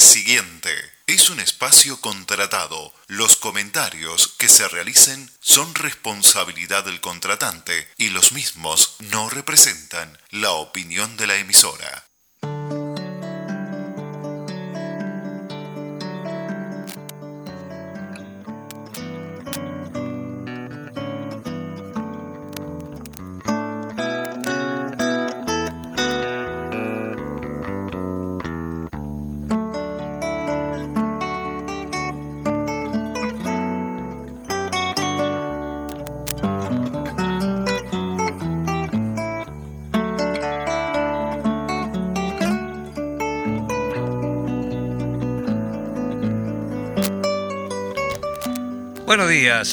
siguiente 0.00 0.70
es 1.06 1.28
un 1.28 1.40
espacio 1.40 2.00
contratado. 2.00 2.92
Los 3.06 3.36
comentarios 3.36 4.28
que 4.38 4.48
se 4.48 4.66
realicen 4.68 5.30
son 5.40 5.74
responsabilidad 5.74 6.84
del 6.84 7.00
contratante 7.00 7.88
y 7.96 8.08
los 8.08 8.32
mismos 8.32 8.96
no 9.00 9.28
representan 9.28 10.18
la 10.30 10.52
opinión 10.52 11.16
de 11.16 11.26
la 11.26 11.36
emisora. 11.36 12.09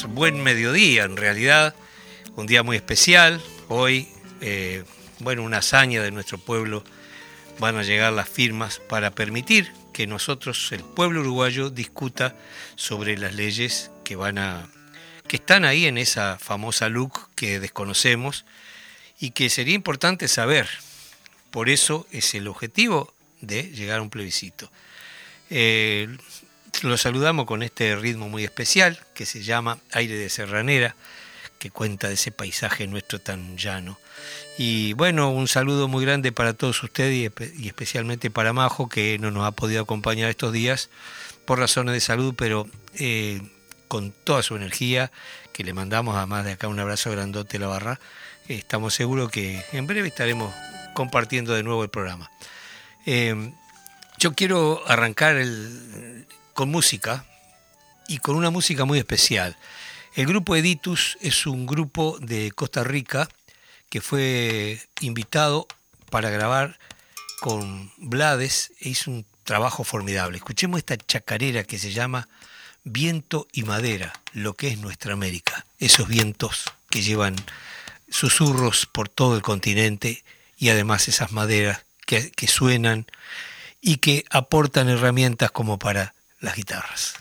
Buen 0.08 0.42
mediodía 0.42 1.04
en 1.04 1.16
realidad, 1.16 1.74
un 2.36 2.46
día 2.46 2.62
muy 2.62 2.76
especial. 2.76 3.40
Hoy, 3.68 4.08
eh, 4.40 4.84
bueno, 5.18 5.42
una 5.42 5.58
hazaña 5.58 6.02
de 6.02 6.10
nuestro 6.10 6.38
pueblo, 6.38 6.84
van 7.58 7.76
a 7.76 7.82
llegar 7.82 8.12
las 8.12 8.28
firmas 8.28 8.80
para 8.88 9.10
permitir 9.10 9.72
que 9.92 10.06
nosotros, 10.06 10.72
el 10.72 10.84
pueblo 10.84 11.20
uruguayo, 11.20 11.70
discuta 11.70 12.34
sobre 12.76 13.18
las 13.18 13.34
leyes 13.34 13.90
que 14.04 14.16
van 14.16 14.38
a 14.38 14.70
que 15.26 15.36
están 15.36 15.66
ahí 15.66 15.84
en 15.84 15.98
esa 15.98 16.38
famosa 16.38 16.88
LUC 16.88 17.28
que 17.34 17.60
desconocemos 17.60 18.46
y 19.20 19.32
que 19.32 19.50
sería 19.50 19.74
importante 19.74 20.26
saber. 20.28 20.66
Por 21.50 21.68
eso 21.68 22.06
es 22.10 22.34
el 22.34 22.48
objetivo 22.48 23.12
de 23.42 23.64
llegar 23.64 23.98
a 23.98 24.02
un 24.02 24.08
plebiscito. 24.08 24.70
Eh, 25.50 26.08
lo 26.82 26.96
saludamos 26.96 27.46
con 27.46 27.62
este 27.62 27.96
ritmo 27.96 28.28
muy 28.28 28.44
especial 28.44 28.98
que 29.14 29.26
se 29.26 29.42
llama 29.42 29.78
Aire 29.92 30.16
de 30.16 30.28
Serranera, 30.28 30.96
que 31.58 31.70
cuenta 31.70 32.08
de 32.08 32.14
ese 32.14 32.30
paisaje 32.30 32.86
nuestro 32.86 33.20
tan 33.20 33.56
llano. 33.56 33.98
Y 34.58 34.92
bueno, 34.94 35.30
un 35.30 35.48
saludo 35.48 35.88
muy 35.88 36.04
grande 36.04 36.32
para 36.32 36.52
todos 36.52 36.82
ustedes 36.82 37.32
y, 37.58 37.66
especialmente 37.66 38.30
para 38.30 38.52
Majo, 38.52 38.88
que 38.88 39.18
no 39.18 39.30
nos 39.30 39.46
ha 39.46 39.52
podido 39.52 39.82
acompañar 39.82 40.30
estos 40.30 40.52
días 40.52 40.90
por 41.44 41.58
razones 41.58 41.94
de 41.94 42.00
salud, 42.00 42.34
pero 42.36 42.68
eh, 42.94 43.40
con 43.88 44.12
toda 44.12 44.42
su 44.42 44.56
energía, 44.56 45.10
que 45.52 45.64
le 45.64 45.72
mandamos 45.72 46.16
además 46.16 46.44
de 46.44 46.52
acá 46.52 46.68
un 46.68 46.78
abrazo 46.78 47.10
grandote 47.10 47.56
a 47.56 47.60
la 47.60 47.66
barra, 47.68 48.00
estamos 48.48 48.94
seguros 48.94 49.30
que 49.30 49.64
en 49.72 49.86
breve 49.86 50.08
estaremos 50.08 50.54
compartiendo 50.94 51.54
de 51.54 51.62
nuevo 51.62 51.82
el 51.82 51.90
programa. 51.90 52.30
Eh, 53.06 53.52
yo 54.18 54.34
quiero 54.34 54.82
arrancar 54.86 55.36
el, 55.36 56.26
con 56.58 56.70
música 56.70 57.24
y 58.08 58.18
con 58.18 58.34
una 58.34 58.50
música 58.50 58.84
muy 58.84 58.98
especial. 58.98 59.56
El 60.16 60.26
grupo 60.26 60.56
Editus 60.56 61.16
es 61.20 61.46
un 61.46 61.66
grupo 61.66 62.18
de 62.20 62.50
Costa 62.50 62.82
Rica 62.82 63.28
que 63.88 64.00
fue 64.00 64.80
invitado 65.00 65.68
para 66.10 66.30
grabar 66.30 66.80
con 67.38 67.92
Blades 67.96 68.72
e 68.80 68.88
hizo 68.88 69.12
un 69.12 69.24
trabajo 69.44 69.84
formidable. 69.84 70.38
Escuchemos 70.38 70.78
esta 70.78 70.96
chacarera 70.96 71.62
que 71.62 71.78
se 71.78 71.92
llama 71.92 72.28
Viento 72.82 73.46
y 73.52 73.62
Madera, 73.62 74.12
lo 74.32 74.54
que 74.54 74.66
es 74.66 74.78
nuestra 74.78 75.12
América. 75.12 75.64
Esos 75.78 76.08
vientos 76.08 76.64
que 76.90 77.02
llevan 77.02 77.36
susurros 78.08 78.86
por 78.86 79.08
todo 79.08 79.36
el 79.36 79.42
continente 79.42 80.24
y 80.56 80.70
además 80.70 81.06
esas 81.06 81.30
maderas 81.30 81.86
que, 82.04 82.32
que 82.32 82.48
suenan 82.48 83.06
y 83.80 83.98
que 83.98 84.24
aportan 84.30 84.88
herramientas 84.88 85.52
como 85.52 85.78
para 85.78 86.14
las 86.40 86.54
guitarras. 86.54 87.14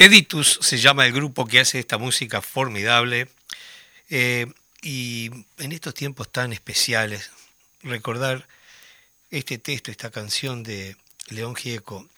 Editus 0.00 0.60
se 0.62 0.78
llama 0.78 1.06
el 1.06 1.12
grupo 1.12 1.44
que 1.44 1.58
hace 1.58 1.80
esta 1.80 1.98
música 1.98 2.40
formidable. 2.40 3.28
Eh, 4.08 4.46
y 4.80 5.28
en 5.58 5.72
estos 5.72 5.92
tiempos 5.92 6.30
tan 6.30 6.52
especiales, 6.52 7.32
recordar 7.82 8.46
este 9.32 9.58
texto, 9.58 9.90
esta 9.90 10.12
canción 10.12 10.62
de 10.62 10.96
León 11.30 11.56
Gieco, 11.56 12.08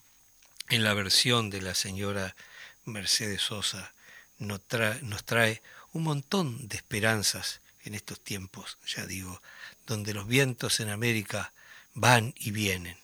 en 0.68 0.84
la 0.84 0.92
versión 0.92 1.48
de 1.48 1.62
la 1.62 1.74
señora 1.74 2.36
Mercedes 2.84 3.40
Sosa, 3.40 3.94
nos 4.36 4.60
trae, 4.68 5.00
nos 5.00 5.24
trae 5.24 5.62
un 5.92 6.02
montón 6.02 6.68
de 6.68 6.76
esperanzas 6.76 7.62
en 7.84 7.94
estos 7.94 8.20
tiempos, 8.20 8.76
ya 8.86 9.06
digo, 9.06 9.40
donde 9.86 10.12
los 10.12 10.26
vientos 10.26 10.80
en 10.80 10.90
América 10.90 11.54
van 11.94 12.34
y 12.36 12.50
vienen. 12.50 12.98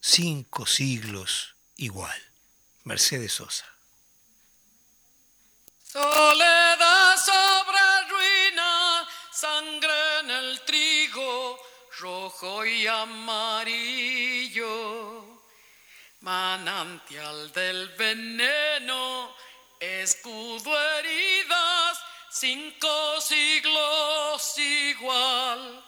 Cinco 0.00 0.66
siglos 0.66 1.56
igual. 1.76 2.16
Mercedes 2.84 3.32
Sosa. 3.32 3.73
Soledad 5.94 7.16
sobre 7.18 7.78
ruina, 8.10 9.06
sangre 9.30 10.18
en 10.18 10.30
el 10.30 10.60
trigo, 10.62 11.56
rojo 12.00 12.66
y 12.66 12.84
amarillo. 12.88 14.64
Manantial 16.18 17.52
del 17.52 17.90
veneno, 17.90 19.36
escudo 19.78 20.76
heridas, 20.96 22.00
cinco 22.28 23.20
siglos 23.20 24.58
igual. 24.58 25.80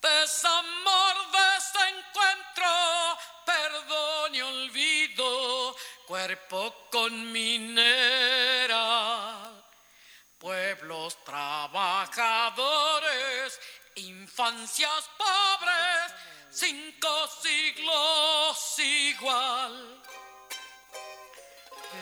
Desamor, 0.00 1.14
desencuentro, 1.30 2.66
perdón 3.46 4.34
y 4.34 4.40
olvido 4.40 4.91
cuerpo 6.12 6.60
con 6.90 7.32
minera, 7.32 8.76
pueblos 10.36 11.16
trabajadores, 11.24 13.58
infancias 13.94 15.08
pobres, 15.16 16.12
cinco 16.50 17.26
siglos 17.42 18.78
igual. 18.78 20.02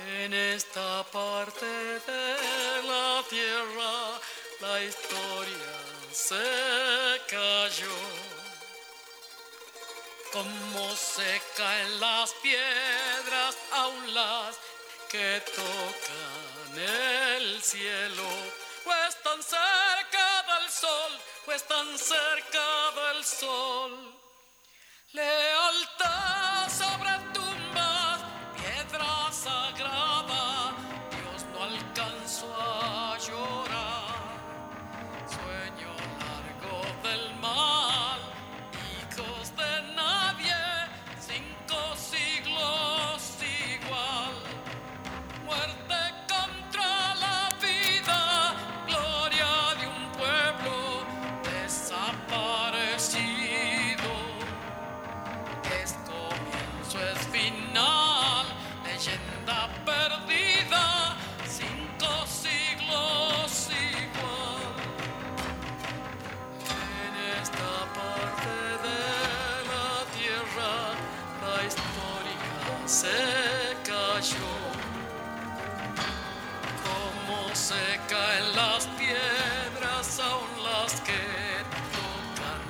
En 0.08 0.34
esta 0.34 1.04
parte 1.04 1.64
de 1.64 2.82
la 2.82 3.22
tierra 3.30 4.18
la 4.60 4.82
historia 4.82 5.78
se 6.10 7.20
cayó 7.28 8.39
como 10.32 10.94
se 10.96 11.42
caen 11.56 12.00
las 12.00 12.32
piedras, 12.42 13.56
aún 13.72 14.14
las 14.14 14.56
que 15.08 15.42
tocan 15.54 16.78
el 16.78 17.62
cielo, 17.62 18.28
o 18.84 18.94
están 19.08 19.42
cerca 19.42 20.42
del 20.42 20.70
sol, 20.70 21.12
o 21.46 21.52
están 21.52 21.98
cerca 21.98 22.92
del 22.92 23.24
sol. 23.24 24.14
Se 77.60 78.00
caen 78.08 78.56
las 78.56 78.86
piedras, 78.98 80.18
aún 80.18 80.64
las 80.64 80.98
que 81.02 81.22
tocan 81.96 82.62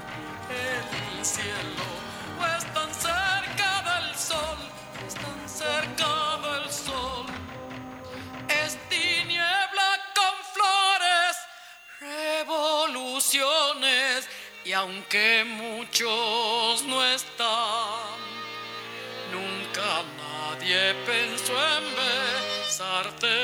el 0.50 1.24
cielo, 1.24 1.86
o 2.40 2.46
están 2.58 2.92
cerca 2.92 3.82
del 3.90 4.08
sol, 4.16 4.58
están 5.06 5.48
cerca 5.48 6.38
del 6.44 6.66
sol. 6.72 7.26
Es 8.48 8.76
tiniebla 8.88 9.90
con 10.18 10.34
flores, 10.54 11.36
revoluciones, 12.00 14.28
y 14.64 14.72
aunque 14.72 15.44
muchos 15.44 16.82
no 16.82 17.04
están, 17.04 18.18
nunca 19.30 20.02
nadie 20.18 20.94
pensó 21.06 21.54
en 21.76 21.84
besarte 21.96 23.39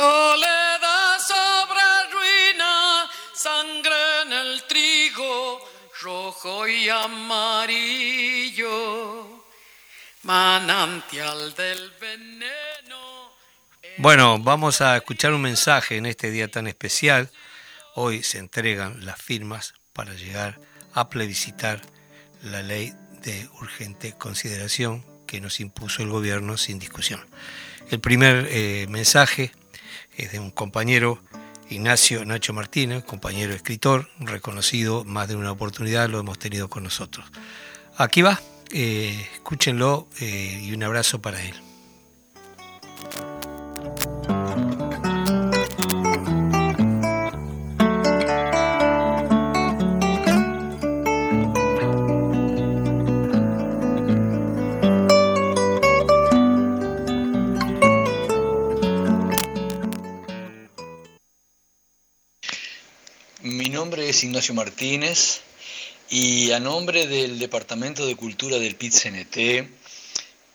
Soledad 0.00 1.18
sobre 1.18 1.84
ruina, 2.10 3.06
sangre 3.34 4.22
en 4.22 4.32
el 4.32 4.62
trigo, 4.66 5.60
rojo 6.00 6.66
y 6.66 6.88
amarillo, 6.88 7.84
manantial 10.22 11.54
del 11.54 11.92
veneno. 12.00 13.30
Bueno, 13.98 14.38
vamos 14.38 14.80
a 14.80 14.96
escuchar 14.96 15.34
un 15.34 15.42
mensaje 15.42 15.98
en 15.98 16.06
este 16.06 16.30
día 16.30 16.48
tan 16.48 16.66
especial. 16.66 17.28
Hoy 17.94 18.22
se 18.22 18.38
entregan 18.38 19.04
las 19.04 19.20
firmas 19.20 19.74
para 19.92 20.14
llegar 20.14 20.62
a 20.94 21.10
plebiscitar 21.10 21.82
la 22.42 22.62
ley 22.62 22.94
de 23.20 23.50
urgente 23.60 24.14
consideración 24.16 25.04
que 25.26 25.42
nos 25.42 25.60
impuso 25.60 26.02
el 26.02 26.08
gobierno 26.08 26.56
sin 26.56 26.78
discusión. 26.78 27.20
El 27.90 28.00
primer 28.00 28.48
eh, 28.50 28.86
mensaje 28.88 29.52
es 30.16 30.32
de 30.32 30.38
un 30.38 30.50
compañero, 30.50 31.22
Ignacio 31.68 32.24
Nacho 32.24 32.52
Martínez, 32.52 33.04
compañero 33.04 33.52
escritor, 33.52 34.08
reconocido 34.18 35.04
más 35.04 35.28
de 35.28 35.36
una 35.36 35.52
oportunidad, 35.52 36.08
lo 36.08 36.18
hemos 36.18 36.38
tenido 36.38 36.68
con 36.68 36.82
nosotros. 36.82 37.26
Aquí 37.96 38.22
va, 38.22 38.40
eh, 38.72 39.28
escúchenlo 39.34 40.08
eh, 40.20 40.60
y 40.64 40.72
un 40.72 40.82
abrazo 40.82 41.20
para 41.22 41.42
él. 41.42 41.54
Es 64.10 64.24
Ignacio 64.24 64.54
Martínez 64.54 65.38
y 66.08 66.50
a 66.50 66.58
nombre 66.58 67.06
del 67.06 67.38
Departamento 67.38 68.04
de 68.04 68.16
Cultura 68.16 68.58
del 68.58 68.74
PIT-CNT 68.74 69.68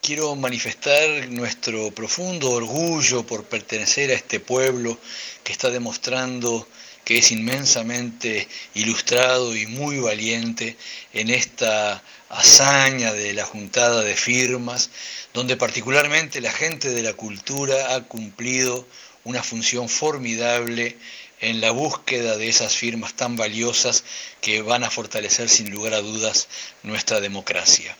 quiero 0.02 0.36
manifestar 0.36 1.30
nuestro 1.30 1.90
profundo 1.92 2.52
orgullo 2.52 3.26
por 3.26 3.46
pertenecer 3.46 4.12
a 4.12 4.16
este 4.16 4.42
pueblo 4.42 5.00
que 5.46 5.54
está 5.54 5.70
demostrando 5.70 6.68
que 7.06 7.20
es 7.20 7.32
inmensamente 7.32 8.46
ilustrado 8.74 9.56
y 9.56 9.68
muy 9.68 10.00
valiente 10.00 10.76
en 11.14 11.30
esta 11.30 12.04
hazaña 12.28 13.14
de 13.14 13.32
la 13.32 13.46
juntada 13.46 14.04
de 14.04 14.18
firmas, 14.18 14.90
donde 15.34 15.56
particularmente 15.56 16.42
la 16.42 16.52
gente 16.52 16.90
de 16.90 17.04
la 17.04 17.14
cultura 17.14 17.96
ha 17.96 18.04
cumplido 18.04 18.86
una 19.24 19.42
función 19.42 19.88
formidable 19.88 20.98
en 21.42 21.62
la 21.62 21.72
búsqueda 21.72 22.38
de 22.38 22.50
esas 22.50 22.76
firmas 22.76 23.16
tan 23.16 23.36
valiosas 23.36 24.04
que 24.42 24.62
van 24.62 24.84
a 24.84 24.90
fortalecer 24.90 25.50
sin 25.50 25.70
lugar 25.72 25.94
a 25.94 26.02
dudas 26.02 26.48
nuestra 26.84 27.20
democracia. 27.20 27.96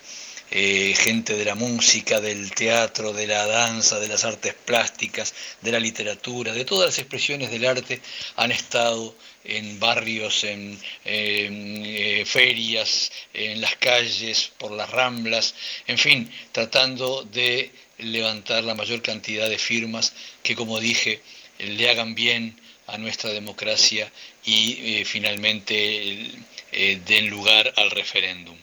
Eh, 0.52 0.94
gente 0.96 1.36
de 1.36 1.44
la 1.44 1.56
música, 1.56 2.22
del 2.22 2.52
teatro, 2.52 3.14
de 3.14 3.26
la 3.26 3.48
danza, 3.48 4.00
de 4.00 4.08
las 4.08 4.24
artes 4.24 4.54
plásticas, 4.54 5.34
de 5.62 5.72
la 5.72 5.80
literatura, 5.80 6.54
de 6.54 6.66
todas 6.66 6.86
las 6.86 7.00
expresiones 7.00 7.50
del 7.50 7.66
arte 7.66 8.00
han 8.36 8.52
estado 8.52 9.16
en 9.44 9.80
barrios, 9.80 10.44
en, 10.44 10.80
eh, 11.04 12.24
ferias, 12.28 13.12
en 13.34 13.60
las 13.60 13.76
calles, 13.78 14.52
por 14.58 14.72
las 14.72 14.92
ramblas, 14.92 15.56
en 15.88 15.98
fin, 15.98 16.32
tratando 16.52 17.24
de 17.24 17.72
levantar 17.98 18.64
la 18.64 18.76
mayor 18.76 19.02
cantidad 19.02 19.50
de 19.50 19.58
firmas 19.58 20.14
que, 20.44 20.56
como 20.56 20.80
dije, 20.80 21.22
le 21.58 21.90
hagan 21.90 22.14
bien 22.14 22.56
a 22.88 22.98
nuestra 22.98 23.32
democracia 23.32 24.12
y 24.44 25.00
eh, 25.00 25.06
finalmente 25.06 26.32
den 27.06 27.30
lugar 27.30 27.74
al 27.78 27.90
referéndum 27.92 28.58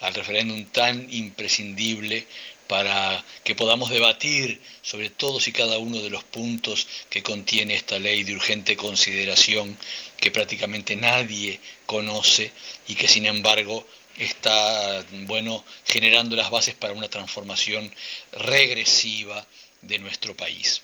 al 0.00 0.14
referéndum 0.14 0.64
tan 0.66 1.12
imprescindible 1.12 2.26
para 2.66 3.24
que 3.44 3.54
podamos 3.54 3.90
debatir 3.90 4.60
sobre 4.82 5.10
todos 5.10 5.46
y 5.46 5.52
cada 5.52 5.78
uno 5.78 6.02
de 6.02 6.10
los 6.10 6.24
puntos 6.24 6.86
que 7.08 7.22
contiene 7.22 7.74
esta 7.74 7.98
ley 7.98 8.24
de 8.24 8.34
urgente 8.34 8.76
consideración 8.76 9.78
que 10.16 10.30
prácticamente 10.30 10.96
nadie 10.96 11.60
conoce 11.86 12.50
y 12.88 12.94
que 12.96 13.08
sin 13.08 13.26
embargo 13.26 13.86
está 14.18 15.04
bueno 15.22 15.64
generando 15.84 16.34
las 16.34 16.50
bases 16.50 16.74
para 16.74 16.94
una 16.94 17.08
transformación 17.08 17.92
regresiva 18.32 19.46
de 19.82 19.98
nuestro 19.98 20.36
país. 20.36 20.82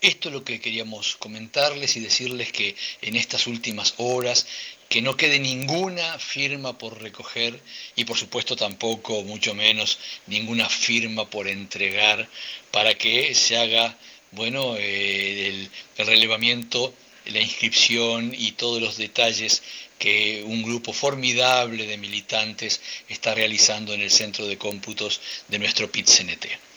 Esto 0.00 0.28
es 0.30 0.34
lo 0.34 0.44
que 0.44 0.60
queríamos 0.60 1.16
comentarles 1.16 1.96
y 1.96 2.00
decirles 2.00 2.52
que 2.52 2.74
en 3.02 3.16
estas 3.16 3.46
últimas 3.46 3.94
horas 3.98 4.46
que 4.88 5.02
no 5.02 5.14
quede 5.14 5.38
ninguna 5.38 6.18
firma 6.18 6.78
por 6.78 7.02
recoger 7.02 7.60
y 7.96 8.06
por 8.06 8.16
supuesto 8.16 8.56
tampoco, 8.56 9.22
mucho 9.24 9.54
menos, 9.54 9.98
ninguna 10.26 10.70
firma 10.70 11.28
por 11.28 11.48
entregar 11.48 12.28
para 12.70 12.94
que 12.94 13.34
se 13.34 13.58
haga, 13.58 13.96
bueno, 14.32 14.74
eh, 14.78 15.48
el, 15.48 15.70
el 15.98 16.06
relevamiento, 16.06 16.94
la 17.26 17.40
inscripción 17.40 18.34
y 18.34 18.52
todos 18.52 18.80
los 18.80 18.96
detalles 18.96 19.62
que 19.98 20.42
un 20.46 20.62
grupo 20.62 20.94
formidable 20.94 21.86
de 21.86 21.98
militantes 21.98 22.80
está 23.08 23.34
realizando 23.34 23.92
en 23.92 24.00
el 24.00 24.10
centro 24.10 24.46
de 24.46 24.56
cómputos 24.56 25.20
de 25.48 25.58
nuestro 25.58 25.92
PIT-CNT. 25.92 26.69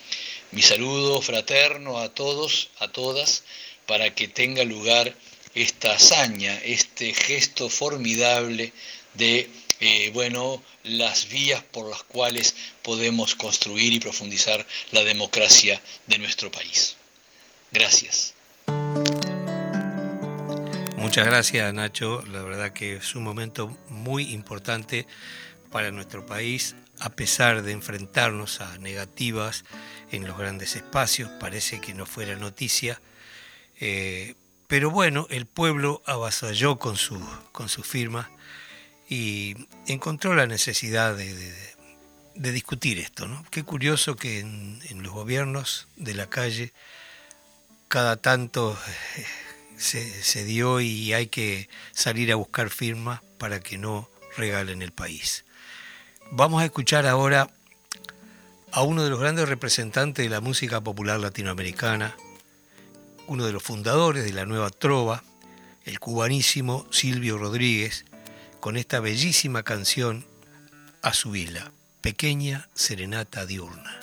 Mi 0.54 0.62
saludo 0.62 1.20
fraterno 1.20 1.98
a 1.98 2.10
todos, 2.10 2.70
a 2.78 2.88
todas, 2.88 3.44
para 3.88 4.14
que 4.14 4.28
tenga 4.28 4.64
lugar 4.64 5.16
esta 5.56 5.94
hazaña, 5.94 6.56
este 6.64 7.12
gesto 7.16 7.70
formidable 7.70 8.72
de 9.16 9.50
eh, 9.80 10.12
bueno, 10.14 10.62
las 10.84 11.28
vías 11.30 11.64
por 11.64 11.90
las 11.90 12.04
cuales 12.04 12.56
podemos 12.84 13.34
construir 13.34 13.94
y 13.94 14.00
profundizar 14.00 14.66
la 14.92 15.04
democracia 15.04 15.82
de 16.06 16.20
nuestro 16.20 16.52
país. 16.52 16.98
Gracias. 17.72 18.36
Muchas 20.98 21.26
gracias 21.26 21.74
Nacho, 21.74 22.24
la 22.28 22.44
verdad 22.44 22.74
que 22.74 22.98
es 22.98 23.16
un 23.16 23.24
momento 23.24 23.76
muy 23.90 24.32
importante 24.32 25.08
para 25.74 25.90
nuestro 25.90 26.24
país, 26.24 26.76
a 27.00 27.10
pesar 27.10 27.64
de 27.64 27.72
enfrentarnos 27.72 28.62
a 28.62 28.78
negativas 28.78 29.66
en 30.12 30.28
los 30.28 30.38
grandes 30.38 30.76
espacios, 30.76 31.32
parece 31.40 31.82
que 31.82 31.96
no 31.96 32.06
fuera 32.06 32.36
noticia, 32.36 33.02
eh, 33.80 34.36
pero 34.68 34.92
bueno, 34.92 35.26
el 35.32 35.48
pueblo 35.48 36.04
avasalló 36.06 36.78
con 36.78 36.96
su, 36.96 37.20
firma 37.84 38.32
y 39.10 39.56
encontró 39.88 40.36
la 40.36 40.46
necesidad 40.46 41.16
de, 41.16 41.54
discutir 42.36 43.00
esto. 43.00 43.28
¿no? 43.28 43.44
Qué 43.50 43.64
curioso 43.64 44.16
que 44.16 44.40
en, 44.40 44.80
los 45.02 45.12
gobiernos 45.12 45.88
de 45.96 46.14
la 46.14 46.30
calle 46.30 46.72
cada 47.88 48.18
tanto 48.18 48.78
eh, 49.18 49.26
se, 49.78 50.24
se 50.24 50.44
dio 50.44 50.82
y 50.82 51.14
hay 51.14 51.28
que 51.28 51.68
salir 51.94 52.32
a 52.32 52.36
buscar 52.36 52.70
firmas 52.70 53.22
para 53.40 53.60
que 53.60 53.80
no 53.80 54.08
regalen 54.38 54.84
el 54.84 54.92
país. 54.92 55.46
Vamos 56.32 56.62
a 56.62 56.66
escuchar 56.66 57.06
ahora 57.06 57.50
a 58.72 58.82
uno 58.82 59.04
de 59.04 59.10
los 59.10 59.20
grandes 59.20 59.48
representantes 59.48 60.26
de 60.26 60.30
la 60.30 60.42
música 60.42 60.82
popular 60.82 61.20
latinoamericana, 61.20 62.16
uno 63.28 63.46
de 63.46 63.54
los 63.54 63.64
fundadores 63.64 64.26
de 64.26 64.34
la 64.34 64.46
nueva 64.46 64.70
trova, 64.70 65.24
el 65.86 66.00
cubanísimo 66.00 66.88
Silvio 66.90 67.38
Rodríguez, 67.38 68.06
con 68.60 68.78
esta 68.78 69.00
bellísima 69.00 69.64
canción 69.64 70.26
a 71.02 71.14
su 71.14 71.32
vila, 71.32 71.72
Pequeña 72.02 72.70
Serenata 72.74 73.46
Diurna. 73.46 74.03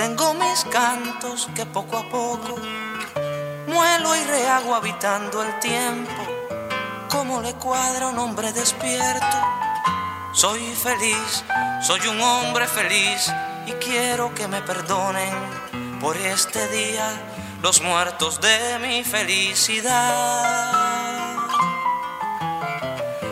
tengo 0.00 0.32
mis 0.32 0.64
cantos 0.72 1.46
que 1.54 1.66
poco 1.66 1.98
a 1.98 2.08
poco 2.08 2.56
muelo 3.66 4.16
y 4.16 4.24
rehago 4.24 4.74
habitando 4.74 5.42
el 5.42 5.58
tiempo. 5.58 6.22
Como 7.10 7.42
le 7.42 7.52
cuadra 7.56 8.06
un 8.06 8.18
hombre 8.18 8.50
despierto. 8.50 9.36
Soy 10.32 10.74
feliz, 10.74 11.44
soy 11.82 12.00
un 12.08 12.18
hombre 12.18 12.66
feliz 12.66 13.30
y 13.66 13.72
quiero 13.72 14.34
que 14.34 14.48
me 14.48 14.62
perdonen 14.62 15.34
por 16.00 16.16
este 16.16 16.66
día 16.68 17.06
los 17.62 17.82
muertos 17.82 18.40
de 18.40 18.78
mi 18.78 19.04
felicidad. 19.04 20.72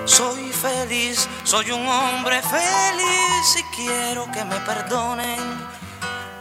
Soy 0.05 0.53
feliz, 0.53 1.27
soy 1.45 1.71
un 1.71 1.89
hombre 1.89 2.43
feliz 2.43 3.57
y 3.57 3.63
quiero 3.75 4.31
que 4.31 4.45
me 4.45 4.57
perdonen 4.57 5.58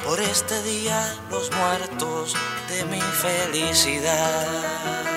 por 0.07 0.21
este 0.21 0.63
día 0.63 1.15
los 1.29 1.51
muertos 1.51 2.33
de 2.69 2.85
mi 2.85 3.01
felicidad. 3.01 5.16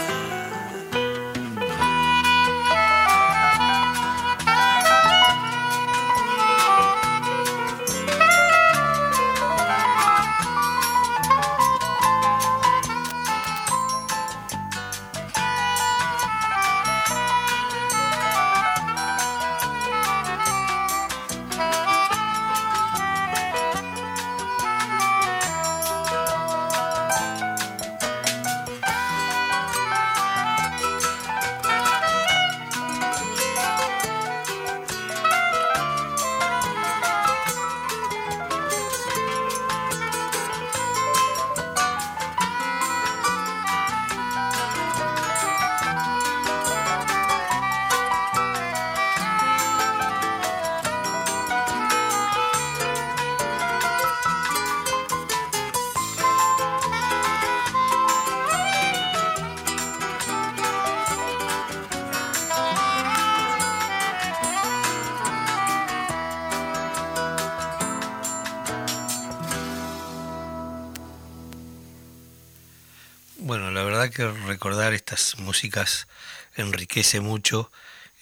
Bueno, 73.51 73.73
la 73.73 73.83
verdad 73.83 74.11
que 74.11 74.31
recordar 74.31 74.95
estas 74.95 75.37
músicas 75.41 76.07
enriquece 76.55 77.19
mucho. 77.19 77.73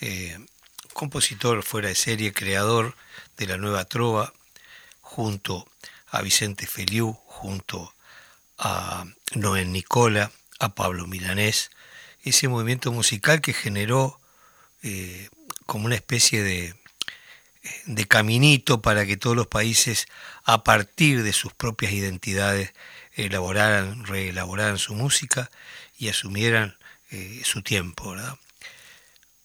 Eh, 0.01 0.39
compositor 0.95 1.63
fuera 1.63 1.89
de 1.89 1.97
serie, 1.97 2.33
creador 2.33 2.97
de 3.37 3.47
la 3.47 3.59
nueva 3.59 3.85
trova, 3.85 4.33
junto 5.03 5.69
a 6.07 6.23
Vicente 6.23 6.67
Feliu, 6.67 7.13
junto 7.27 7.95
a 8.57 9.05
Noel 9.35 9.71
Nicola, 9.71 10.33
a 10.61 10.75
Pablo 10.75 11.07
Milanés, 11.07 11.73
ese 12.23 12.49
movimiento 12.49 12.91
musical 12.91 13.43
que 13.43 13.53
generó 13.53 14.23
eh, 14.83 15.29
como 15.67 15.85
una 15.85 15.97
especie 15.97 16.43
de 16.43 18.07
caminito 18.07 18.81
para 18.81 19.05
que 19.05 19.19
todos 19.19 19.37
los 19.37 19.47
países, 19.47 20.07
a 20.45 20.65
partir 20.65 21.23
de 21.23 21.35
sus 21.35 21.53
propias 21.53 21.93
identidades, 21.93 22.73
elaboraran, 23.19 24.05
reelaboraran 24.05 24.79
su 24.79 24.95
música 24.95 25.51
y 25.99 26.09
asumieran 26.09 26.77
eh, 27.11 27.43
su 27.45 27.63
tiempo. 27.63 28.15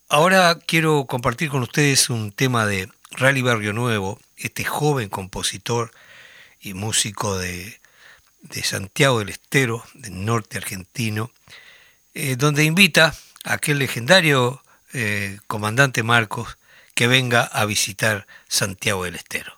Ahora 0.08 0.60
quiero 0.66 1.06
compartir 1.06 1.50
con 1.50 1.64
ustedes 1.64 2.10
un 2.10 2.32
tema 2.32 2.66
de 2.66 2.90
Rally 3.12 3.42
Barrio 3.42 3.74
Nuevo, 3.74 4.20
este 4.38 4.64
joven 4.64 5.10
compositor 5.10 5.92
y 6.60 6.74
músico 6.74 7.38
de, 7.38 7.80
Santiago 8.64 9.20
del 9.20 9.30
Estero, 9.30 9.84
del 9.94 10.24
norte 10.24 10.58
argentino, 10.58 11.32
eh, 12.14 12.36
donde 12.36 12.64
invita 12.64 13.16
a 13.44 13.54
aquel 13.54 13.80
legendario 13.80 14.64
eh, 14.94 15.40
comandante 15.48 16.04
Marcos 16.04 16.58
que 16.94 17.08
venga 17.08 17.44
a 17.44 17.66
visitar 17.66 18.28
Santiago 18.48 19.06
del 19.06 19.16
Estero. 19.16 19.58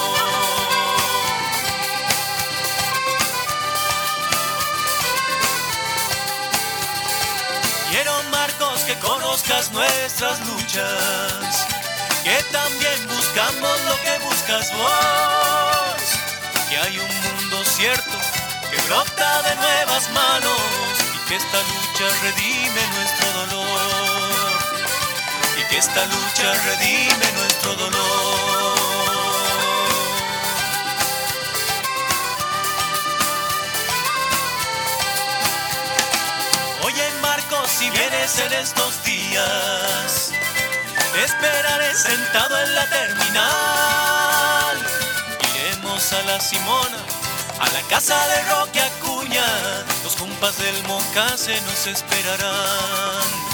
Que 8.85 8.97
conozcas 8.99 9.71
nuestras 9.71 10.39
luchas, 10.47 11.67
que 12.23 12.43
también 12.51 13.07
buscamos 13.07 13.81
lo 13.85 13.95
que 14.01 14.19
buscas 14.25 14.71
vos, 14.75 16.01
que 16.69 16.77
hay 16.77 16.99
un 16.99 17.21
mundo 17.21 17.63
cierto 17.63 18.17
que 18.69 18.77
brota 18.87 19.41
de 19.43 19.55
nuevas 19.55 20.09
manos 20.11 20.59
y 21.15 21.27
que 21.29 21.35
esta 21.35 21.59
lucha 21.61 22.07
redime 22.21 22.81
nuestro 22.97 23.31
dolor 23.39 24.51
y 25.57 25.63
que 25.69 25.77
esta 25.77 26.05
lucha 26.05 26.53
redime 26.65 27.31
nuestro 27.37 27.75
dolor. 27.75 28.50
Si 37.81 37.89
vienes 37.89 38.37
en 38.37 38.53
estos 38.53 39.03
días, 39.03 40.31
esperaré 41.17 41.95
sentado 41.95 42.61
en 42.61 42.75
la 42.75 42.85
terminal. 42.85 44.77
Iremos 45.55 46.13
a 46.13 46.21
la 46.23 46.39
Simona, 46.39 46.97
a 47.59 47.67
la 47.69 47.81
casa 47.89 48.15
de 48.27 48.43
Roque 48.53 48.81
Acuña, 48.81 49.43
los 50.03 50.15
compas 50.15 50.59
del 50.59 50.83
Mocase 50.83 51.59
nos 51.61 51.87
esperarán 51.87 53.51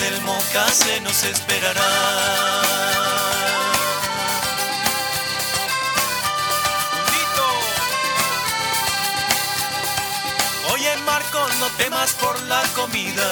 del 0.00 0.20
Mocase 0.22 1.00
nos 1.00 1.24
esperará. 1.24 3.27
No 11.30 11.68
temas 11.76 12.12
por 12.14 12.40
la 12.44 12.62
comida, 12.74 13.30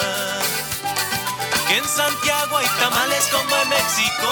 que 1.66 1.78
en 1.78 1.88
Santiago 1.88 2.58
hay 2.58 2.66
tamales 2.78 3.26
como 3.32 3.56
en 3.56 3.68
México. 3.70 4.28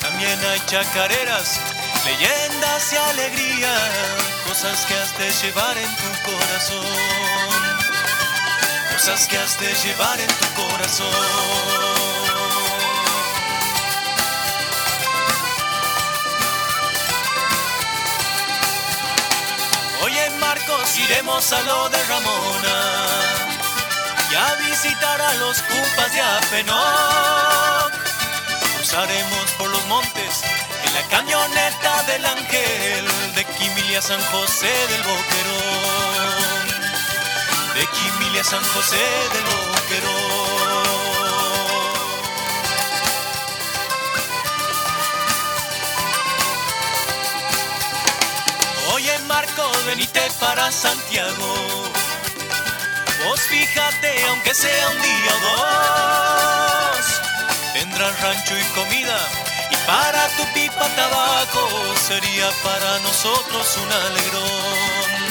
También 0.00 0.38
hay 0.44 0.60
chacareras, 0.66 1.60
leyendas 2.04 2.92
y 2.92 2.96
alegría, 2.96 3.72
cosas 4.46 4.84
que 4.84 4.94
has 4.94 5.18
de 5.18 5.30
llevar 5.30 5.78
en 5.78 5.96
tu 5.96 6.30
corazón 6.30 7.32
cosas 8.92 9.26
que 9.26 9.38
has 9.38 9.58
de 9.58 9.72
llevar 9.74 10.20
en 10.20 10.28
tu 10.28 10.62
corazón. 10.62 12.01
Marcos 20.62 20.98
iremos 20.98 21.52
a 21.52 21.60
lo 21.62 21.88
de 21.88 22.02
Ramona 22.04 22.76
y 24.30 24.34
a 24.34 24.54
visitar 24.68 25.20
a 25.20 25.34
los 25.34 25.60
cumpas 25.62 26.12
de 26.12 26.20
Apenoc. 26.20 27.92
Cruzaremos 28.76 29.50
por 29.58 29.68
los 29.70 29.84
montes 29.86 30.42
en 30.84 30.94
la 30.94 31.02
camioneta 31.08 32.02
del 32.04 32.24
ángel 32.26 33.08
de 33.34 33.44
Quimilia 33.44 34.02
San 34.02 34.20
José 34.26 34.72
del 34.88 35.02
Boquerón 35.02 36.32
de 37.74 37.86
Quimilia 37.86 38.44
San 38.44 38.62
José 38.74 38.96
de 38.96 39.40
Loquero. 39.40 40.61
Oye 49.52 49.62
Marco, 49.62 49.84
venite 49.86 50.20
para 50.40 50.70
Santiago. 50.70 51.54
Vos 53.24 53.40
fíjate, 53.40 54.24
aunque 54.28 54.54
sea 54.54 54.88
un 54.88 55.02
día 55.02 55.34
o 55.34 55.40
dos, 55.40 57.06
tendrás 57.74 58.20
rancho 58.20 58.58
y 58.58 58.62
comida. 58.74 59.18
Y 59.70 59.76
para 59.86 60.28
tu 60.36 60.44
pipa 60.54 60.88
tabaco 60.96 61.68
sería 62.06 62.50
para 62.62 62.98
nosotros 63.00 63.76
un 63.82 63.92
alegrón 63.92 65.22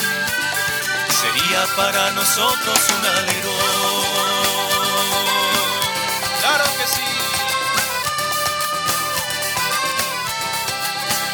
sería 1.22 1.64
para 1.76 2.10
nosotros 2.12 2.78
un 2.98 3.06
alegrón. 3.06 3.52
Claro 6.40 6.64
que 6.78 6.86
sí. 6.86 7.04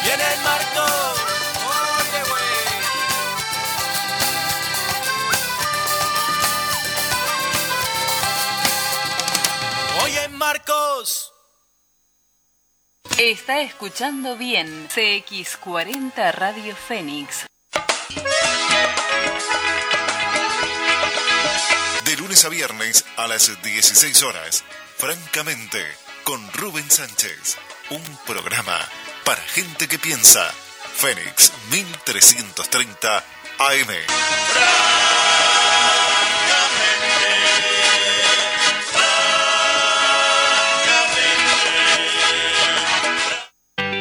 Viene 0.03 0.23
el 0.33 0.41
Marco. 0.41 1.28
Oye, 10.49 10.59
Marcos. 10.59 11.33
Está 13.17 13.61
escuchando 13.61 14.35
bien 14.37 14.87
CX40 14.89 16.33
Radio 16.33 16.75
Fénix 16.75 17.49
lunes 22.19 22.43
a 22.43 22.49
viernes 22.49 23.05
a 23.17 23.27
las 23.27 23.61
16 23.61 24.23
horas. 24.23 24.63
Francamente, 24.97 25.85
con 26.23 26.51
Rubén 26.53 26.89
Sánchez. 26.89 27.57
Un 27.91 28.03
programa 28.27 28.77
para 29.23 29.41
gente 29.41 29.87
que 29.87 29.97
piensa. 29.97 30.51
Fénix 30.95 31.53
1330 31.71 33.17
AM. 33.59 34.98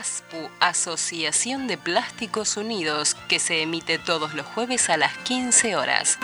ASPU, 0.00 0.50
Asociación 0.60 1.66
de 1.66 1.76
Plásticos 1.76 2.56
Unidos, 2.56 3.14
que 3.28 3.38
se 3.38 3.60
emite 3.60 3.98
todos 3.98 4.32
los 4.32 4.46
jueves 4.46 4.88
a 4.88 4.96
las 4.96 5.14
15 5.18 5.76
horas. 5.76 6.18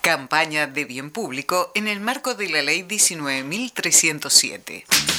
Campaña 0.00 0.66
de 0.66 0.86
bien 0.86 1.10
público 1.10 1.70
en 1.74 1.88
el 1.88 2.00
marco 2.00 2.34
de 2.34 2.48
la 2.48 2.62
Ley 2.62 2.84
19.307. 2.84 5.13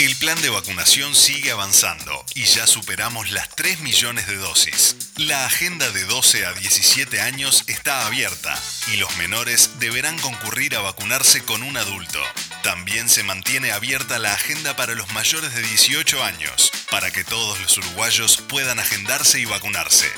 El 0.00 0.16
plan 0.16 0.40
de 0.40 0.48
vacunación 0.48 1.14
sigue 1.14 1.50
avanzando 1.50 2.24
y 2.34 2.44
ya 2.44 2.66
superamos 2.66 3.32
las 3.32 3.50
3 3.50 3.80
millones 3.80 4.26
de 4.26 4.36
dosis. 4.36 4.96
La 5.16 5.44
agenda 5.44 5.90
de 5.90 6.04
12 6.04 6.46
a 6.46 6.54
17 6.54 7.20
años 7.20 7.64
está 7.66 8.06
abierta 8.06 8.58
y 8.90 8.96
los 8.96 9.14
menores 9.18 9.78
deberán 9.78 10.18
concurrir 10.18 10.74
a 10.74 10.80
vacunarse 10.80 11.42
con 11.42 11.62
un 11.62 11.76
adulto. 11.76 12.18
También 12.62 13.10
se 13.10 13.24
mantiene 13.24 13.72
abierta 13.72 14.18
la 14.18 14.32
agenda 14.32 14.74
para 14.74 14.94
los 14.94 15.12
mayores 15.12 15.54
de 15.54 15.60
18 15.60 16.24
años, 16.24 16.72
para 16.90 17.10
que 17.10 17.22
todos 17.22 17.60
los 17.60 17.76
uruguayos 17.76 18.38
puedan 18.48 18.78
agendarse 18.78 19.38
y 19.38 19.44
vacunarse. 19.44 20.10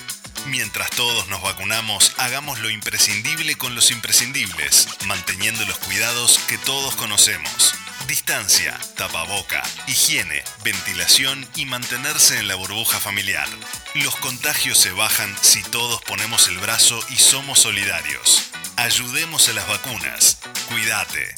Mientras 0.46 0.90
todos 0.90 1.26
nos 1.26 1.42
vacunamos, 1.42 2.12
hagamos 2.18 2.60
lo 2.60 2.70
imprescindible 2.70 3.56
con 3.56 3.74
los 3.74 3.90
imprescindibles, 3.90 4.86
manteniendo 5.06 5.64
los 5.66 5.78
cuidados 5.78 6.38
que 6.46 6.58
todos 6.58 6.94
conocemos. 6.94 7.74
Distancia, 8.06 8.78
tapaboca, 8.96 9.62
higiene, 9.86 10.42
ventilación 10.64 11.48
y 11.56 11.66
mantenerse 11.66 12.38
en 12.38 12.48
la 12.48 12.54
burbuja 12.54 12.98
familiar. 13.00 13.48
Los 13.94 14.16
contagios 14.16 14.78
se 14.78 14.90
bajan 14.92 15.34
si 15.40 15.62
todos 15.62 16.02
ponemos 16.02 16.48
el 16.48 16.58
brazo 16.58 17.00
y 17.10 17.16
somos 17.16 17.60
solidarios. 17.60 18.50
Ayudemos 18.76 19.48
a 19.48 19.52
las 19.54 19.66
vacunas. 19.68 20.40
Cuídate. 20.68 21.34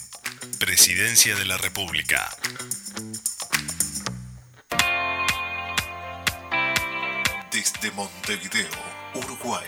Presidencia 0.58 1.36
de 1.36 1.44
la 1.44 1.56
República. 1.58 2.28
Desde 7.52 7.90
Montevideo, 7.92 8.70
Uruguay, 9.14 9.66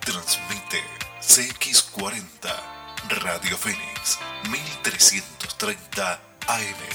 transmite 0.00 0.82
CX40 1.20 2.76
Radio 3.08 3.56
Fénix 3.56 4.18
1330 4.50 6.25
AM. 6.48 6.86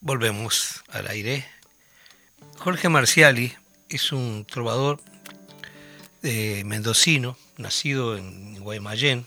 Volvemos 0.00 0.82
al 0.88 1.06
aire. 1.06 1.46
Jorge 2.58 2.88
Marciali 2.88 3.54
es 3.88 4.10
un 4.10 4.44
trovador 4.44 5.00
eh, 6.24 6.64
mendocino, 6.64 7.36
nacido 7.56 8.16
en 8.16 8.58
Guaymallén, 8.60 9.26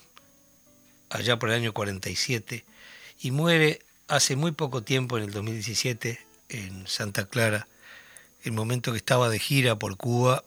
allá 1.10 1.40
por 1.40 1.50
el 1.50 1.56
año 1.56 1.74
47, 1.74 2.66
y 3.20 3.32
muere 3.32 3.80
hace 4.08 4.36
muy 4.36 4.52
poco 4.52 4.84
tiempo, 4.84 5.18
en 5.18 5.24
el 5.24 5.32
2017, 5.32 6.20
en 6.50 6.88
Santa 6.88 7.28
Clara, 7.28 7.68
el 8.46 8.52
momento 8.52 8.92
que 8.92 8.98
estaba 8.98 9.28
de 9.28 9.40
gira 9.40 9.78
por 9.78 9.98
Cuba 9.98 10.44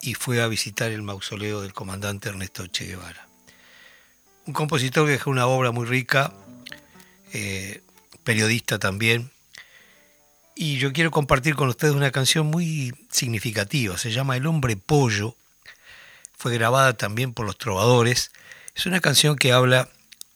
y 0.00 0.14
fue 0.14 0.40
a 0.40 0.46
visitar 0.46 0.92
el 0.92 1.02
mausoleo 1.02 1.60
del 1.60 1.72
comandante 1.72 2.28
Ernesto 2.28 2.66
Che 2.68 2.86
Guevara. 2.86 3.28
Un 4.46 4.54
compositor 4.54 5.04
que 5.04 5.12
dejó 5.12 5.30
una 5.30 5.46
obra 5.46 5.72
muy 5.72 5.84
rica, 5.84 6.32
eh, 7.32 7.82
periodista 8.22 8.78
también, 8.78 9.30
y 10.54 10.78
yo 10.78 10.92
quiero 10.92 11.10
compartir 11.10 11.56
con 11.56 11.68
ustedes 11.68 11.94
una 11.94 12.12
canción 12.12 12.46
muy 12.46 12.94
significativa, 13.10 13.98
se 13.98 14.12
llama 14.12 14.36
El 14.36 14.46
hombre 14.46 14.76
pollo, 14.76 15.36
fue 16.36 16.54
grabada 16.54 16.96
también 16.96 17.34
por 17.34 17.46
los 17.46 17.58
trovadores, 17.58 18.30
es 18.76 18.86
una 18.86 19.00
canción 19.00 19.36
que 19.36 19.52
habla 19.52 19.88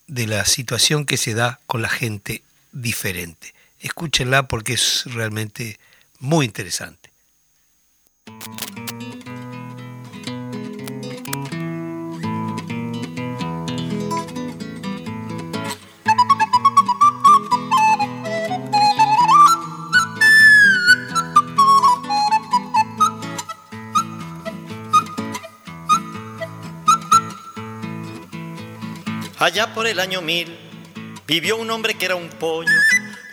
de 0.09 0.27
la 0.27 0.45
situación 0.45 1.07
que 1.07 1.17
se 1.17 1.35
da 1.35 1.61
con 1.67 1.81
la 1.81 1.89
gente 1.89 2.43
diferente. 2.73 3.55
Escúchenla 3.81 4.49
porque 4.49 4.75
es 4.75 5.05
realmente 5.07 5.79
muy 6.19 6.47
interesante. 6.47 7.04
Allá 29.45 29.75
por 29.75 29.87
el 29.87 30.01
año 30.01 30.23
mil 30.23 30.57
vivió 31.27 31.59
un 31.59 31.71
hombre 31.71 31.93
que 31.93 32.07
era 32.07 32.17
un 32.17 32.31
pollo, 32.31 32.73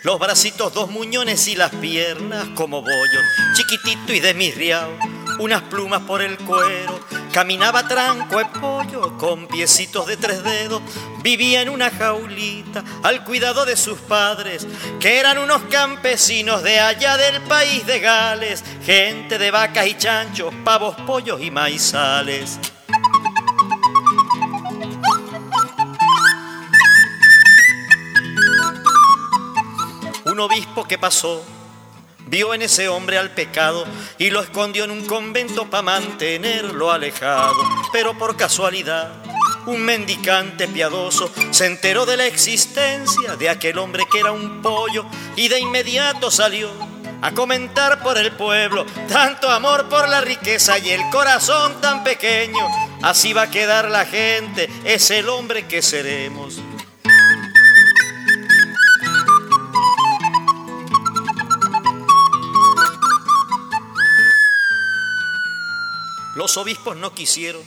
los 0.02 0.18
bracitos 0.18 0.74
dos 0.74 0.90
muñones 0.90 1.46
y 1.46 1.54
las 1.54 1.70
piernas 1.76 2.48
como 2.54 2.82
bollos, 2.82 3.22
chiquitito 3.54 4.12
y 4.12 4.20
desmirriado, 4.20 4.90
unas 5.38 5.62
plumas 5.62 6.02
por 6.02 6.22
el 6.22 6.36
cuero, 6.38 7.00
caminaba 7.32 7.86
tranco 7.86 8.38
de 8.38 8.46
pollo 8.46 9.16
con 9.16 9.46
piecitos 9.46 10.06
de 10.06 10.16
tres 10.16 10.42
dedos, 10.42 10.82
vivía 11.22 11.62
en 11.62 11.68
una 11.68 11.90
jaulita 11.90 12.82
al 13.04 13.22
cuidado 13.24 13.64
de 13.64 13.76
sus 13.76 13.98
padres, 14.00 14.66
que 14.98 15.20
eran 15.20 15.38
unos 15.38 15.62
campesinos 15.70 16.64
de 16.64 16.80
allá 16.80 17.16
del 17.16 17.40
país 17.42 17.86
de 17.86 18.00
Gales, 18.00 18.64
gente 18.84 19.38
de 19.38 19.50
vacas 19.52 19.86
y 19.86 19.94
chanchos, 19.94 20.52
pavos, 20.64 20.96
pollos 21.06 21.40
y 21.40 21.50
maizales. 21.52 22.58
Obispo 30.42 30.86
que 30.86 30.98
pasó 30.98 31.42
vio 32.26 32.54
en 32.54 32.62
ese 32.62 32.88
hombre 32.88 33.18
al 33.18 33.30
pecado 33.30 33.84
y 34.18 34.30
lo 34.30 34.40
escondió 34.40 34.84
en 34.84 34.90
un 34.90 35.06
convento 35.06 35.68
para 35.68 35.82
mantenerlo 35.82 36.90
alejado. 36.90 37.62
Pero 37.92 38.16
por 38.16 38.36
casualidad, 38.36 39.12
un 39.66 39.82
mendicante 39.82 40.68
piadoso 40.68 41.30
se 41.50 41.66
enteró 41.66 42.06
de 42.06 42.16
la 42.16 42.26
existencia 42.26 43.36
de 43.36 43.48
aquel 43.48 43.78
hombre 43.78 44.04
que 44.10 44.20
era 44.20 44.32
un 44.32 44.62
pollo 44.62 45.04
y 45.36 45.48
de 45.48 45.60
inmediato 45.60 46.30
salió 46.30 46.70
a 47.20 47.32
comentar 47.32 48.02
por 48.02 48.18
el 48.18 48.32
pueblo 48.32 48.84
tanto 49.08 49.48
amor 49.48 49.88
por 49.88 50.08
la 50.08 50.20
riqueza 50.20 50.78
y 50.78 50.90
el 50.90 51.02
corazón 51.10 51.80
tan 51.80 52.02
pequeño. 52.02 52.66
Así 53.02 53.32
va 53.32 53.42
a 53.42 53.50
quedar 53.50 53.90
la 53.90 54.04
gente, 54.04 54.68
es 54.84 55.10
el 55.10 55.28
hombre 55.28 55.66
que 55.66 55.82
seremos. 55.82 56.60
Los 66.42 66.56
obispos 66.56 66.96
no 66.96 67.14
quisieron 67.14 67.62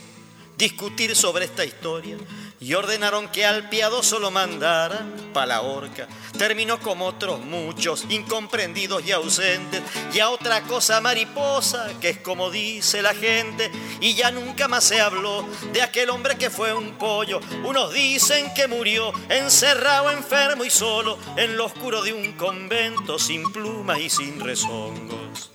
discutir 0.58 1.16
sobre 1.16 1.46
esta 1.46 1.64
historia 1.64 2.18
y 2.60 2.74
ordenaron 2.74 3.28
que 3.28 3.46
al 3.46 3.70
piadoso 3.70 4.18
lo 4.18 4.30
mandaran 4.30 5.30
pa' 5.32 5.46
la 5.46 5.62
horca. 5.62 6.06
Terminó 6.36 6.78
como 6.78 7.06
otros 7.06 7.40
muchos, 7.40 8.04
incomprendidos 8.10 9.02
y 9.06 9.12
ausentes, 9.12 9.80
y 10.12 10.20
a 10.20 10.28
otra 10.28 10.60
cosa 10.64 11.00
mariposa, 11.00 11.88
que 12.02 12.10
es 12.10 12.18
como 12.18 12.50
dice 12.50 13.00
la 13.00 13.14
gente, 13.14 13.72
y 14.02 14.12
ya 14.12 14.30
nunca 14.30 14.68
más 14.68 14.84
se 14.84 15.00
habló 15.00 15.48
de 15.72 15.80
aquel 15.80 16.10
hombre 16.10 16.36
que 16.36 16.50
fue 16.50 16.74
un 16.74 16.98
pollo. 16.98 17.40
Unos 17.64 17.94
dicen 17.94 18.52
que 18.52 18.68
murió 18.68 19.10
encerrado, 19.30 20.10
enfermo 20.10 20.66
y 20.66 20.70
solo, 20.70 21.16
en 21.38 21.56
lo 21.56 21.64
oscuro 21.64 22.02
de 22.02 22.12
un 22.12 22.34
convento, 22.34 23.18
sin 23.18 23.50
plumas 23.52 24.00
y 24.00 24.10
sin 24.10 24.38
rezongos. 24.38 25.50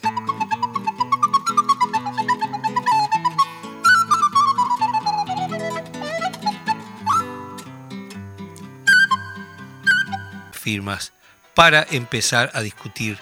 Firmas 10.62 11.14
para 11.54 11.86
empezar 11.92 12.52
a 12.54 12.62
discutir 12.62 13.18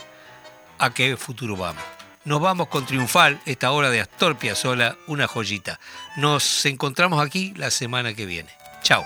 a 0.77 0.93
qué 0.93 1.17
futuro 1.17 1.55
vamos. 1.55 1.83
Nos 2.25 2.41
vamos 2.41 2.67
con 2.67 2.85
triunfal 2.85 3.39
esta 3.45 3.71
hora 3.71 3.89
de 3.89 4.01
Astor 4.01 4.37
Piazzolla, 4.37 4.97
una 5.07 5.27
joyita. 5.27 5.79
Nos 6.17 6.65
encontramos 6.65 7.25
aquí 7.25 7.53
la 7.55 7.71
semana 7.71 8.13
que 8.13 8.25
viene. 8.25 8.51
Chao. 8.83 9.05